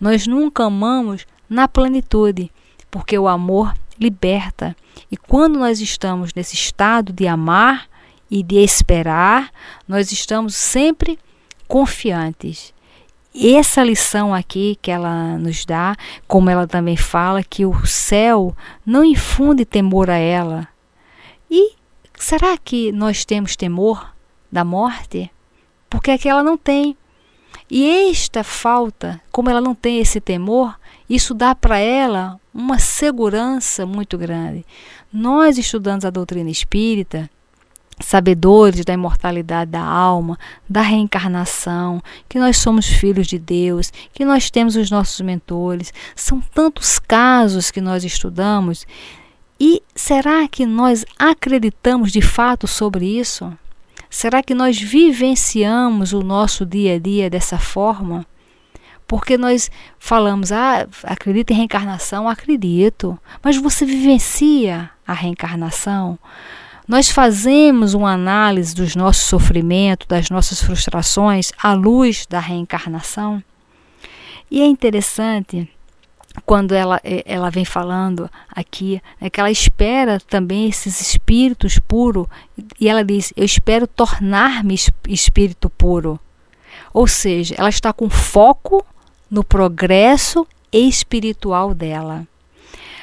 Nós 0.00 0.26
nunca 0.26 0.64
amamos 0.64 1.26
na 1.50 1.66
plenitude, 1.66 2.50
porque 2.90 3.18
o 3.18 3.26
amor 3.26 3.74
liberta. 3.98 4.76
E 5.10 5.16
quando 5.16 5.58
nós 5.58 5.80
estamos 5.80 6.32
nesse 6.32 6.54
estado 6.54 7.12
de 7.12 7.26
amar, 7.26 7.87
e 8.30 8.42
de 8.42 8.56
esperar, 8.56 9.50
nós 9.86 10.12
estamos 10.12 10.54
sempre 10.54 11.18
confiantes. 11.66 12.74
Essa 13.34 13.84
lição 13.84 14.34
aqui 14.34 14.78
que 14.82 14.90
ela 14.90 15.38
nos 15.38 15.64
dá, 15.64 15.94
como 16.26 16.50
ela 16.50 16.66
também 16.66 16.96
fala, 16.96 17.42
que 17.42 17.64
o 17.64 17.86
céu 17.86 18.56
não 18.84 19.04
infunde 19.04 19.64
temor 19.64 20.10
a 20.10 20.16
ela. 20.16 20.66
E 21.50 21.72
será 22.16 22.56
que 22.58 22.90
nós 22.90 23.24
temos 23.24 23.54
temor 23.54 24.12
da 24.50 24.64
morte? 24.64 25.30
Porque 25.88 26.10
aqui 26.10 26.28
ela 26.28 26.42
não 26.42 26.56
tem. 26.56 26.96
E 27.70 28.08
esta 28.10 28.42
falta, 28.42 29.20
como 29.30 29.50
ela 29.50 29.60
não 29.60 29.74
tem 29.74 30.00
esse 30.00 30.20
temor, 30.20 30.78
isso 31.08 31.34
dá 31.34 31.54
para 31.54 31.78
ela 31.78 32.40
uma 32.52 32.78
segurança 32.78 33.86
muito 33.86 34.16
grande. 34.16 34.64
Nós 35.12 35.58
estudamos 35.58 36.04
a 36.04 36.10
doutrina 36.10 36.50
espírita, 36.50 37.30
sabedores 38.00 38.84
da 38.84 38.92
imortalidade 38.92 39.70
da 39.70 39.82
alma, 39.82 40.38
da 40.68 40.80
reencarnação, 40.80 42.02
que 42.28 42.38
nós 42.38 42.56
somos 42.56 42.86
filhos 42.86 43.26
de 43.26 43.38
Deus, 43.38 43.92
que 44.12 44.24
nós 44.24 44.50
temos 44.50 44.76
os 44.76 44.90
nossos 44.90 45.20
mentores. 45.20 45.92
São 46.14 46.40
tantos 46.40 46.98
casos 46.98 47.70
que 47.70 47.80
nós 47.80 48.04
estudamos. 48.04 48.86
E 49.60 49.82
será 49.94 50.46
que 50.46 50.64
nós 50.64 51.04
acreditamos 51.18 52.12
de 52.12 52.22
fato 52.22 52.66
sobre 52.66 53.06
isso? 53.06 53.52
Será 54.08 54.42
que 54.42 54.54
nós 54.54 54.80
vivenciamos 54.80 56.12
o 56.12 56.22
nosso 56.22 56.64
dia 56.64 56.94
a 56.94 56.98
dia 56.98 57.28
dessa 57.28 57.58
forma? 57.58 58.24
Porque 59.06 59.38
nós 59.38 59.70
falamos, 59.98 60.52
ah, 60.52 60.86
acredito 61.02 61.50
em 61.50 61.56
reencarnação? 61.56 62.28
Acredito. 62.28 63.18
Mas 63.42 63.56
você 63.56 63.84
vivencia 63.84 64.90
a 65.06 65.12
reencarnação? 65.14 66.18
Nós 66.88 67.10
fazemos 67.10 67.92
uma 67.92 68.14
análise 68.14 68.74
dos 68.74 68.96
nossos 68.96 69.24
sofrimentos, 69.24 70.06
das 70.06 70.30
nossas 70.30 70.62
frustrações, 70.62 71.52
à 71.62 71.74
luz 71.74 72.24
da 72.24 72.40
reencarnação. 72.40 73.44
E 74.50 74.62
é 74.62 74.66
interessante 74.66 75.70
quando 76.46 76.74
ela, 76.74 76.98
é, 77.04 77.22
ela 77.26 77.50
vem 77.50 77.66
falando 77.66 78.30
aqui, 78.50 79.02
é 79.20 79.28
que 79.28 79.38
ela 79.38 79.50
espera 79.50 80.18
também 80.18 80.66
esses 80.66 80.98
espíritos 81.02 81.78
puros, 81.78 82.26
e 82.80 82.88
ela 82.88 83.04
diz: 83.04 83.34
Eu 83.36 83.44
espero 83.44 83.86
tornar-me 83.86 84.74
espírito 85.06 85.68
puro. 85.68 86.18
Ou 86.94 87.06
seja, 87.06 87.54
ela 87.58 87.68
está 87.68 87.92
com 87.92 88.08
foco 88.08 88.82
no 89.30 89.44
progresso 89.44 90.46
espiritual 90.72 91.74
dela. 91.74 92.26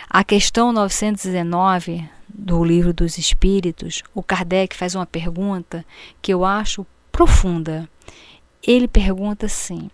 A 0.09 0.23
questão 0.23 0.71
919 0.71 2.14
do 2.37 2.63
Livro 2.63 2.93
dos 2.93 3.17
Espíritos, 3.17 4.03
o 4.13 4.21
Kardec 4.21 4.75
faz 4.75 4.93
uma 4.93 5.05
pergunta 5.05 5.85
que 6.21 6.33
eu 6.33 6.43
acho 6.43 6.85
profunda. 7.11 7.89
Ele 8.65 8.87
pergunta 8.87 9.45
assim: 9.45 9.89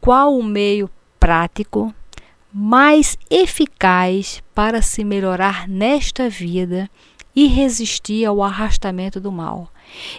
qual 0.00 0.36
o 0.36 0.44
meio 0.44 0.90
prático 1.18 1.94
mais 2.52 3.16
eficaz 3.30 4.42
para 4.54 4.82
se 4.82 5.02
melhorar 5.02 5.66
nesta 5.66 6.28
vida 6.28 6.90
e 7.34 7.46
resistir 7.46 8.24
ao 8.24 8.42
arrastamento 8.42 9.18
do 9.18 9.32
mal? 9.32 9.70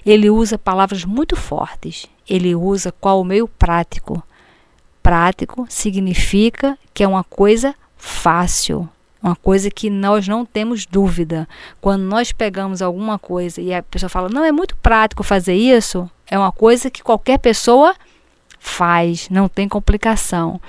Ele 0.04 0.30
usa 0.30 0.58
palavras 0.58 1.06
muito 1.06 1.36
fortes. 1.36 2.08
Ele 2.28 2.56
usa 2.56 2.92
qual 2.92 3.22
o 3.22 3.26
meio 3.26 3.48
prático. 3.48 4.24
Prático 5.04 5.66
significa 5.70 6.78
que 6.94 7.04
é 7.04 7.08
uma 7.08 7.24
coisa 7.24 7.76
fácil, 7.96 8.90
uma 9.22 9.36
coisa 9.36 9.70
que 9.70 9.90
nós 9.90 10.28
não 10.28 10.46
temos 10.46 10.86
dúvida. 10.86 11.48
Quando 11.82 12.04
nós 12.04 12.32
pegamos 12.32 12.82
alguma 12.82 13.20
coisa 13.20 13.62
e 13.62 13.74
a 13.74 13.84
pessoa 13.84 14.10
fala, 14.10 14.30
não, 14.30 14.44
é 14.44 14.52
muito 14.52 14.76
prático 14.78 15.24
fazer 15.24 15.56
isso, 15.56 16.10
é 16.28 16.38
uma 16.38 16.52
coisa 16.52 16.90
que 16.90 17.04
qualquer 17.04 17.38
pessoa 17.40 17.96
faz, 18.60 19.30
não 19.30 19.48
tem 19.48 19.68
complicação. 19.68 20.60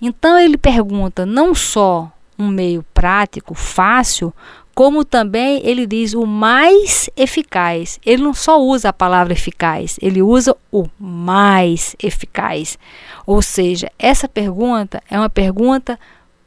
Então 0.00 0.38
ele 0.38 0.56
pergunta 0.56 1.26
não 1.26 1.54
só 1.54 2.10
um 2.38 2.48
meio 2.48 2.84
prático, 2.94 3.54
fácil, 3.54 4.32
como 4.74 5.04
também 5.04 5.60
ele 5.62 5.86
diz 5.86 6.14
o 6.14 6.24
mais 6.24 7.10
eficaz. 7.16 8.00
Ele 8.06 8.22
não 8.22 8.32
só 8.32 8.58
usa 8.58 8.88
a 8.88 8.92
palavra 8.94 9.32
eficaz, 9.32 9.98
ele 10.00 10.22
usa 10.22 10.56
o 10.72 10.86
mais 10.98 11.94
eficaz. 12.02 12.78
Ou 13.26 13.42
seja, 13.42 13.90
essa 13.98 14.28
pergunta 14.28 15.02
é 15.10 15.18
uma 15.18 15.28
pergunta 15.28 15.98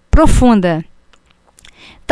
profunda. 0.09 0.83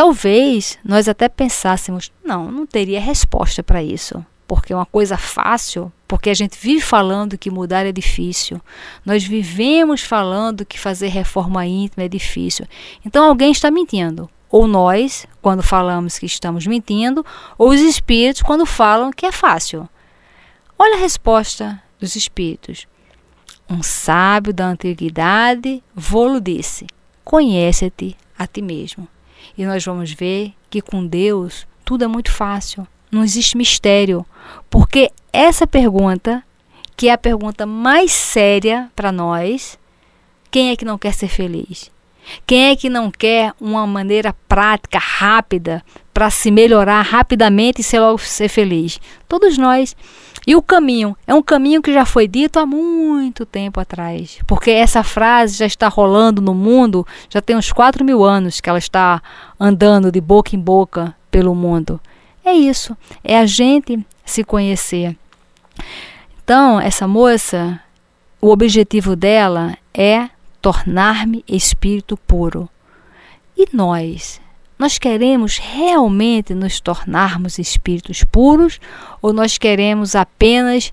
Talvez 0.01 0.79
nós 0.83 1.07
até 1.07 1.29
pensássemos, 1.29 2.11
não, 2.25 2.49
não 2.51 2.65
teria 2.65 2.99
resposta 2.99 3.61
para 3.61 3.83
isso, 3.83 4.25
porque 4.47 4.73
é 4.73 4.75
uma 4.75 4.83
coisa 4.83 5.15
fácil, 5.15 5.93
porque 6.07 6.31
a 6.31 6.33
gente 6.33 6.57
vive 6.59 6.81
falando 6.81 7.37
que 7.37 7.51
mudar 7.51 7.85
é 7.85 7.91
difícil. 7.91 8.59
Nós 9.05 9.23
vivemos 9.23 10.01
falando 10.01 10.65
que 10.65 10.79
fazer 10.79 11.09
reforma 11.09 11.67
íntima 11.67 12.05
é 12.05 12.07
difícil. 12.07 12.65
Então 13.05 13.25
alguém 13.25 13.51
está 13.51 13.69
mentindo. 13.69 14.27
Ou 14.49 14.65
nós, 14.65 15.27
quando 15.39 15.61
falamos 15.61 16.17
que 16.17 16.25
estamos 16.25 16.65
mentindo, 16.65 17.23
ou 17.55 17.69
os 17.69 17.79
espíritos, 17.79 18.41
quando 18.41 18.65
falam 18.65 19.11
que 19.11 19.27
é 19.27 19.31
fácil. 19.31 19.87
Olha 20.79 20.95
a 20.95 20.99
resposta 20.99 21.79
dos 21.99 22.15
espíritos. 22.15 22.87
Um 23.69 23.83
sábio 23.83 24.51
da 24.51 24.65
antiguidade 24.65 25.83
vou 25.93 26.39
disse: 26.39 26.87
Conhece-te 27.23 28.17
a 28.35 28.47
ti 28.47 28.63
mesmo. 28.63 29.07
E 29.61 29.65
nós 29.67 29.85
vamos 29.85 30.11
ver 30.11 30.55
que 30.71 30.81
com 30.81 31.05
Deus 31.05 31.67
tudo 31.85 32.03
é 32.03 32.07
muito 32.07 32.31
fácil, 32.31 32.87
não 33.11 33.23
existe 33.23 33.55
mistério, 33.55 34.25
porque 34.71 35.11
essa 35.31 35.67
pergunta, 35.67 36.43
que 36.97 37.09
é 37.09 37.11
a 37.11 37.17
pergunta 37.17 37.63
mais 37.63 38.11
séria 38.11 38.89
para 38.95 39.11
nós, 39.11 39.77
quem 40.49 40.71
é 40.71 40.75
que 40.75 40.83
não 40.83 40.97
quer 40.97 41.13
ser 41.13 41.27
feliz? 41.27 41.91
Quem 42.45 42.69
é 42.69 42.75
que 42.75 42.89
não 42.89 43.09
quer 43.09 43.53
uma 43.59 43.85
maneira 43.87 44.35
prática, 44.47 44.99
rápida, 44.99 45.83
para 46.13 46.29
se 46.29 46.51
melhorar 46.51 47.01
rapidamente 47.01 47.81
e 47.81 47.83
ser 47.83 47.99
logo 47.99 48.19
ser 48.19 48.49
feliz? 48.49 48.99
Todos 49.27 49.57
nós. 49.57 49.95
E 50.45 50.55
o 50.55 50.61
caminho 50.61 51.15
é 51.27 51.35
um 51.35 51.41
caminho 51.41 51.81
que 51.81 51.93
já 51.93 52.03
foi 52.03 52.27
dito 52.27 52.57
há 52.57 52.65
muito 52.65 53.45
tempo 53.45 53.79
atrás, 53.79 54.39
porque 54.47 54.71
essa 54.71 55.03
frase 55.03 55.57
já 55.57 55.67
está 55.67 55.87
rolando 55.87 56.41
no 56.41 56.55
mundo, 56.55 57.05
já 57.29 57.39
tem 57.41 57.55
uns 57.55 57.71
4 57.71 58.03
mil 58.03 58.23
anos 58.23 58.59
que 58.59 58.67
ela 58.67 58.79
está 58.79 59.21
andando 59.59 60.11
de 60.11 60.19
boca 60.19 60.55
em 60.55 60.59
boca 60.59 61.15
pelo 61.29 61.53
mundo. 61.53 61.99
É 62.43 62.53
isso, 62.53 62.97
é 63.23 63.37
a 63.37 63.45
gente 63.45 64.03
se 64.25 64.43
conhecer. 64.43 65.15
Então, 66.43 66.81
essa 66.81 67.07
moça, 67.07 67.79
o 68.41 68.49
objetivo 68.49 69.15
dela 69.15 69.77
é 69.93 70.27
tornar-me 70.61 71.43
espírito 71.47 72.15
puro. 72.15 72.69
E 73.57 73.67
nós? 73.73 74.39
Nós 74.77 74.97
queremos 74.97 75.57
realmente 75.57 76.53
nos 76.53 76.79
tornarmos 76.79 77.59
espíritos 77.59 78.23
puros 78.23 78.79
ou 79.21 79.33
nós 79.33 79.57
queremos 79.57 80.15
apenas 80.15 80.91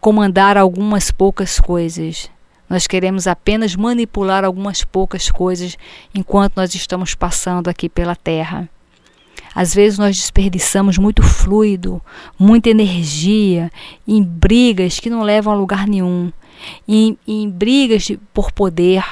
comandar 0.00 0.56
algumas 0.56 1.10
poucas 1.10 1.60
coisas? 1.60 2.30
Nós 2.68 2.86
queremos 2.86 3.26
apenas 3.26 3.74
manipular 3.74 4.44
algumas 4.44 4.84
poucas 4.84 5.30
coisas 5.30 5.76
enquanto 6.14 6.56
nós 6.56 6.74
estamos 6.74 7.14
passando 7.14 7.68
aqui 7.68 7.88
pela 7.88 8.14
Terra. 8.14 8.68
Às 9.54 9.74
vezes 9.74 9.98
nós 9.98 10.16
desperdiçamos 10.16 10.96
muito 10.96 11.22
fluido, 11.22 12.00
muita 12.38 12.70
energia 12.70 13.70
em 14.06 14.22
brigas 14.22 15.00
que 15.00 15.10
não 15.10 15.22
levam 15.22 15.52
a 15.52 15.56
lugar 15.56 15.88
nenhum 15.88 16.30
em, 16.86 17.18
em 17.26 17.48
brigas 17.48 18.02
de, 18.02 18.16
por 18.32 18.52
poder, 18.52 19.04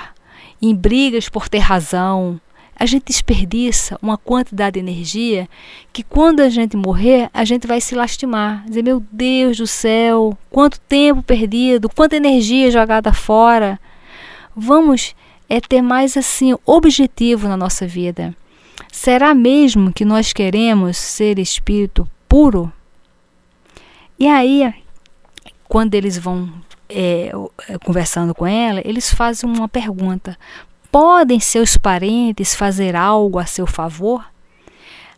em 0.60 0.74
brigas 0.74 1.28
por 1.28 1.48
ter 1.48 1.58
razão. 1.58 2.40
A 2.80 2.86
gente 2.86 3.06
desperdiça 3.06 3.98
uma 4.00 4.16
quantidade 4.16 4.74
de 4.74 4.80
energia 4.80 5.48
que 5.92 6.04
quando 6.04 6.40
a 6.40 6.48
gente 6.48 6.76
morrer, 6.76 7.28
a 7.34 7.44
gente 7.44 7.66
vai 7.66 7.80
se 7.80 7.94
lastimar. 7.94 8.64
Dizer, 8.66 8.82
meu 8.82 9.02
Deus 9.10 9.56
do 9.56 9.66
céu, 9.66 10.38
quanto 10.48 10.78
tempo 10.80 11.22
perdido, 11.22 11.88
quanta 11.88 12.16
energia 12.16 12.70
jogada 12.70 13.12
fora. 13.12 13.80
Vamos 14.54 15.14
é 15.48 15.60
ter 15.60 15.80
mais 15.80 16.16
assim 16.16 16.54
objetivo 16.66 17.48
na 17.48 17.56
nossa 17.56 17.86
vida. 17.86 18.34
Será 18.92 19.34
mesmo 19.34 19.92
que 19.92 20.04
nós 20.04 20.32
queremos 20.32 20.96
ser 20.96 21.38
espírito 21.38 22.08
puro? 22.28 22.72
E 24.18 24.26
aí, 24.26 24.72
quando 25.68 25.94
eles 25.94 26.18
vão 26.18 26.52
é, 26.88 27.30
é, 27.68 27.78
conversando 27.78 28.34
com 28.34 28.46
ela, 28.46 28.80
eles 28.84 29.12
fazem 29.12 29.48
uma 29.48 29.68
pergunta: 29.68 30.38
podem 30.90 31.38
seus 31.38 31.76
parentes 31.76 32.54
fazer 32.54 32.96
algo 32.96 33.38
a 33.38 33.46
seu 33.46 33.66
favor? 33.66 34.24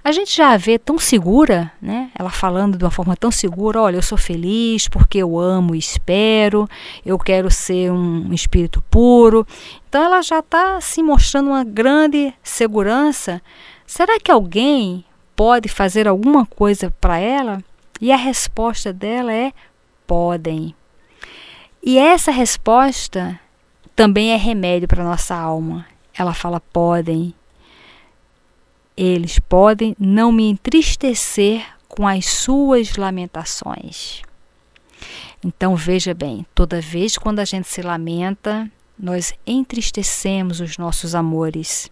A 0.02 0.12
gente 0.12 0.35
já 0.35 0.54
a 0.54 0.56
vê 0.56 0.78
tão 0.78 0.98
segura, 0.98 1.70
né? 1.80 2.11
Ela 2.18 2.30
falando 2.30 2.78
de 2.78 2.85
uma 2.85 2.90
forma 2.90 3.14
tão 3.14 3.30
segura: 3.30 3.83
olha, 3.83 3.96
eu 3.96 4.02
sou 4.02 4.16
feliz 4.16 4.88
porque 4.88 5.18
eu 5.18 5.38
amo 5.38 5.74
e 5.74 5.78
espero, 5.78 6.68
eu 7.04 7.18
quero 7.18 7.50
ser 7.50 7.92
um 7.92 8.33
espírito 8.33 8.83
puro. 8.90 9.46
Então 9.88 10.02
ela 10.02 10.22
já 10.22 10.38
está 10.38 10.80
se 10.80 11.02
mostrando 11.02 11.50
uma 11.50 11.64
grande 11.64 12.33
segurança. 12.42 13.42
Será 13.87 14.18
que 14.18 14.30
alguém 14.30 15.04
pode 15.37 15.68
fazer 15.68 16.09
alguma 16.09 16.46
coisa 16.46 16.90
para 16.98 17.18
ela? 17.18 17.62
E 18.00 18.11
a 18.11 18.16
resposta 18.16 18.94
dela 18.94 19.33
é: 19.33 19.52
podem. 20.06 20.74
E 21.83 21.99
essa 21.99 22.31
resposta 22.31 23.38
também 23.97 24.33
é 24.33 24.37
remédio 24.37 24.88
para 24.88 25.05
nossa 25.05 25.35
alma. 25.35 25.87
Ela 26.14 26.35
fala: 26.35 26.61
podem. 26.61 27.35
Eles 28.97 29.38
podem 29.38 29.97
não 29.99 30.31
me 30.31 30.51
entristecer 30.51 31.66
com 31.88 32.07
as 32.07 32.27
suas 32.27 32.97
lamentações. 32.97 34.23
Então 35.43 35.75
veja 35.75 36.12
bem, 36.12 36.45
toda 36.55 36.83
vez 36.83 37.16
quando 37.16 37.38
a 37.38 37.45
gente 37.47 37.66
se 37.66 37.81
lamenta, 37.81 38.71
nós 38.99 39.33
entristecemos 39.47 40.61
os 40.61 40.77
nossos 40.77 41.14
amores. 41.14 41.90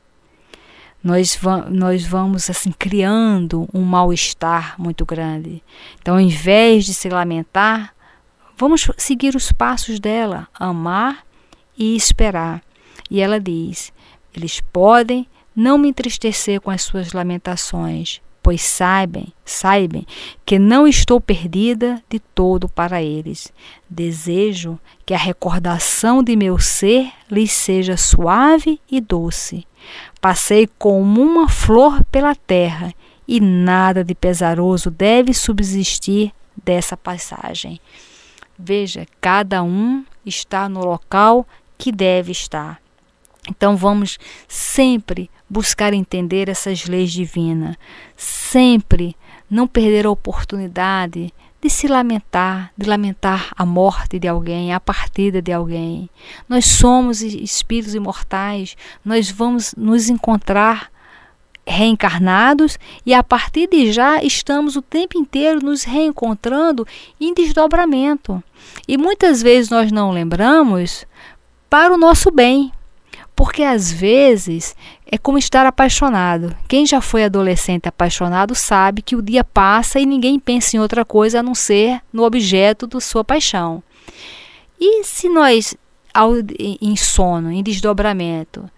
Nós, 1.03 1.35
va 1.37 1.59
nós 1.71 2.05
vamos 2.05 2.51
assim 2.51 2.73
criando 2.73 3.69
um 3.73 3.83
mal-estar 3.83 4.75
muito 4.79 5.07
grande. 5.07 5.63
Então, 6.01 6.15
ao 6.15 6.21
invés 6.21 6.85
de 6.85 6.93
se 6.93 7.09
lamentar, 7.09 7.95
Vamos 8.59 8.91
seguir 8.97 9.37
os 9.37 9.53
passos 9.53 10.01
dela, 10.01 10.49
amar 10.53 11.25
e 11.79 11.95
esperar. 11.95 12.61
E 13.09 13.21
ela 13.21 13.39
diz: 13.39 13.93
Eles 14.35 14.61
podem 14.61 15.29
não 15.55 15.79
me 15.79 15.89
entristecer 15.89 16.61
com 16.61 16.69
as 16.69 16.83
suas 16.83 17.13
lamentações, 17.13 18.21
pois 18.43 18.61
saibam, 18.61 19.29
saibam 19.45 20.05
que 20.45 20.59
não 20.59 20.89
estou 20.89 21.21
perdida 21.21 22.03
de 22.11 22.19
todo 22.19 22.69
para 22.69 23.01
eles. 23.01 23.53
Desejo 23.89 24.77
que 25.07 25.15
a 25.15 25.19
recordação 25.19 26.21
de 26.21 26.35
meu 26.35 26.59
ser 26.59 27.13
lhes 27.31 27.53
seja 27.53 27.97
suave 27.97 28.81
e 28.91 29.01
doce. 29.01 29.65
Passei 30.21 30.69
como 30.77 31.23
uma 31.23 31.49
flor 31.49 32.03
pela 32.07 32.35
terra 32.35 32.93
e 33.27 33.39
nada 33.39 34.03
de 34.03 34.17
pesaroso 34.17 34.91
deve 34.91 35.33
subsistir 35.33 36.33
dessa 36.65 36.97
passagem. 36.97 37.81
Veja, 38.59 39.07
cada 39.21 39.63
um 39.63 40.05
está 40.27 40.69
no 40.69 40.81
local 40.81 41.47
que 41.77 41.93
deve 41.93 42.33
estar. 42.33 42.81
Então 43.49 43.77
vamos 43.77 44.19
sempre 44.47 45.31
buscar 45.49 45.95
entender 45.95 46.49
essas 46.49 46.87
leis 46.87 47.13
divinas, 47.13 47.77
sempre 48.17 49.17
não 49.49 49.67
perder 49.67 50.07
a 50.07 50.11
oportunidade 50.11 51.33
de 51.61 51.71
se 51.71 51.89
lamentar, 51.89 52.73
de 52.77 52.89
lamentar 52.89 53.53
a 53.57 53.65
morte 53.65 54.19
de 54.19 54.29
alguém, 54.29 54.73
a 54.73 54.79
partida 54.79 55.41
de 55.41 55.53
alguém. 55.53 56.09
Nós 56.49 56.67
somos 56.67 57.23
espíritos 57.23 57.95
imortais, 57.95 58.77
nós 59.05 59.31
vamos 59.31 59.75
nos 59.77 60.09
encontrar 60.09 60.91
reencarnados 61.67 62.79
e 63.05 63.13
a 63.13 63.23
partir 63.23 63.69
de 63.69 63.93
já 63.93 64.23
estamos 64.23 64.77
o 64.77 64.83
tempo 64.83 65.19
inteiro 65.19 65.61
nos 65.61 65.85
reencontrando 65.85 66.87
em 67.21 67.35
desdobramento. 67.35 68.43
E 68.87 68.97
muitas 68.97 69.43
vezes 69.43 69.71
nós 69.71 69.93
não 69.93 70.11
lembramos 70.11 71.05
para 71.69 71.93
o 71.93 71.99
nosso 71.99 72.31
bem, 72.31 72.73
porque 73.37 73.63
às 73.63 73.93
vezes 73.93 74.75
é 75.07 75.17
como 75.17 75.39
estar 75.39 75.65
apaixonado. 75.67 76.57
Quem 76.67 76.85
já 76.87 77.01
foi 77.01 77.25
adolescente 77.25 77.89
apaixonado 77.89 78.55
sabe 78.55 79.03
que 79.03 79.15
o 79.15 79.23
dia 79.23 79.45
passa 79.45 80.01
e 80.01 80.07
ninguém 80.07 80.39
pensa 80.41 80.77
em 80.77 80.81
outra 80.81 81.05
coisa 81.05 81.41
a 81.41 81.43
não 81.43 81.55
ser 81.55 82.01
no 82.13 82.25
objeto 82.25 82.87
da 82.87 83.01
sua 83.01 83.23
paixão. 83.23 83.83
E 84.81 85.05
se 85.05 85.29
nós, 85.29 85.77
em 86.59 86.97
sono, 86.97 87.53
em 87.53 87.63
desdobramento, 87.63 88.69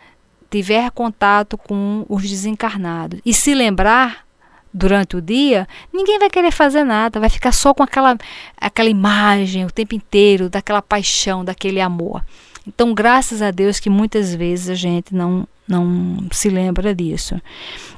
tiver 0.50 0.90
contato 0.90 1.56
com 1.56 2.04
os 2.08 2.28
desencarnados 2.28 3.20
e 3.24 3.32
se 3.32 3.54
lembrar 3.54 4.26
durante 4.72 5.16
o 5.16 5.20
dia, 5.20 5.66
ninguém 5.92 6.18
vai 6.18 6.30
querer 6.30 6.50
fazer 6.50 6.84
nada, 6.84 7.20
vai 7.20 7.28
ficar 7.28 7.52
só 7.52 7.74
com 7.74 7.82
aquela, 7.82 8.16
aquela 8.56 8.88
imagem 8.88 9.64
o 9.64 9.70
tempo 9.70 9.94
inteiro, 9.94 10.48
daquela 10.48 10.80
paixão, 10.80 11.44
daquele 11.44 11.80
amor. 11.80 12.24
Então, 12.66 12.94
graças 12.94 13.42
a 13.42 13.50
Deus 13.50 13.80
que 13.80 13.90
muitas 13.90 14.34
vezes 14.34 14.68
a 14.68 14.74
gente 14.74 15.14
não, 15.14 15.46
não 15.66 16.26
se 16.30 16.48
lembra 16.48 16.94
disso. 16.94 17.40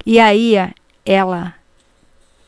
E 0.05 0.19
aí 0.19 0.55
ela 1.05 1.53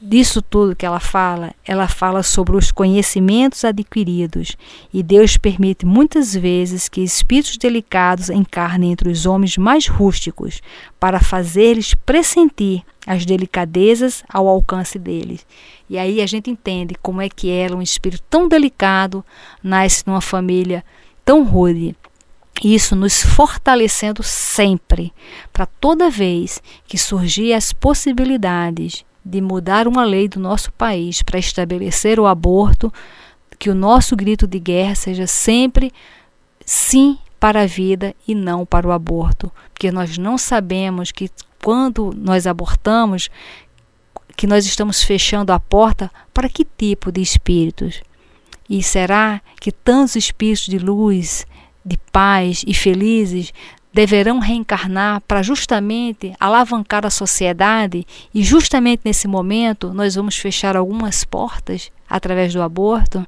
disso 0.05 0.39
tudo 0.41 0.75
que 0.75 0.85
ela 0.85 0.99
fala, 0.99 1.53
ela 1.65 1.87
fala 1.87 2.21
sobre 2.21 2.55
os 2.55 2.71
conhecimentos 2.71 3.65
adquiridos, 3.65 4.55
e 4.93 5.01
Deus 5.01 5.35
permite 5.35 5.85
muitas 5.85 6.33
vezes 6.33 6.87
que 6.87 7.01
espíritos 7.01 7.57
delicados 7.57 8.29
encarnem 8.29 8.91
entre 8.91 9.09
os 9.09 9.25
homens 9.25 9.57
mais 9.57 9.87
rústicos, 9.87 10.61
para 10.99 11.19
fazer-lhes 11.19 11.95
pressentir 11.95 12.83
as 13.07 13.25
delicadezas 13.25 14.23
ao 14.29 14.47
alcance 14.47 14.99
deles. 14.99 15.45
E 15.89 15.97
aí 15.97 16.21
a 16.21 16.27
gente 16.27 16.49
entende 16.49 16.95
como 17.01 17.21
é 17.21 17.27
que 17.27 17.49
ela, 17.49 17.75
um 17.75 17.81
espírito 17.81 18.23
tão 18.29 18.47
delicado, 18.47 19.25
nasce 19.61 20.03
numa 20.05 20.21
família 20.21 20.83
tão 21.23 21.43
rude. 21.43 21.95
Isso 22.63 22.95
nos 22.95 23.21
fortalecendo 23.21 24.23
sempre, 24.23 25.11
para 25.51 25.65
toda 25.65 26.09
vez 26.09 26.61
que 26.87 26.97
surgir 26.97 27.53
as 27.53 27.73
possibilidades 27.73 29.03
de 29.25 29.41
mudar 29.41 29.88
uma 29.88 30.03
lei 30.03 30.27
do 30.29 30.39
nosso 30.39 30.71
país 30.73 31.23
para 31.23 31.39
estabelecer 31.39 32.19
o 32.19 32.27
aborto, 32.27 32.93
que 33.57 33.71
o 33.71 33.75
nosso 33.75 34.15
grito 34.15 34.45
de 34.45 34.59
guerra 34.59 34.93
seja 34.93 35.25
sempre 35.25 35.91
sim 36.63 37.17
para 37.39 37.63
a 37.63 37.65
vida 37.65 38.15
e 38.27 38.35
não 38.35 38.65
para 38.65 38.88
o 38.88 38.91
aborto, 38.91 39.51
porque 39.73 39.91
nós 39.91 40.17
não 40.17 40.38
sabemos 40.38 41.11
que 41.11 41.29
quando 41.63 42.13
nós 42.15 42.45
abortamos, 42.45 43.29
que 44.38 44.45
nós 44.45 44.65
estamos 44.65 45.03
fechando 45.03 45.51
a 45.51 45.59
porta 45.59 46.11
para 46.33 46.49
que 46.49 46.63
tipo 46.63 47.11
de 47.11 47.21
espíritos? 47.21 48.01
E 48.69 48.83
será 48.83 49.41
que 49.59 49.71
tantos 49.71 50.15
espíritos 50.15 50.65
de 50.65 50.77
luz, 50.77 51.45
de 51.83 51.97
paz 52.11 52.63
e 52.67 52.73
felizes 52.73 53.53
deverão 53.95 54.39
reencarnar 54.39 55.21
para 55.21 55.41
justamente 55.41 56.34
alavancar 56.38 57.05
a 57.05 57.10
sociedade 57.10 58.05
e 58.34 58.43
justamente 58.43 59.03
nesse 59.05 59.25
momento 59.25 59.93
nós 59.93 60.15
vamos 60.15 60.36
fechar 60.36 60.75
algumas 60.75 61.23
portas 61.23 61.89
através 62.10 62.53
do 62.53 62.62
aborto, 62.62 63.25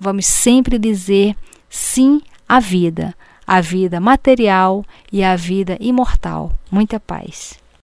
vamos 0.00 0.24
sempre 0.24 0.78
dizer 0.78 1.36
sim 1.68 2.22
à 2.48 2.58
vida, 2.58 3.14
à 3.46 3.60
vida 3.60 4.00
material 4.00 4.82
e 5.12 5.22
à 5.22 5.36
vida 5.36 5.76
imortal. 5.78 6.54
Muita 6.70 6.98
paz. 6.98 7.58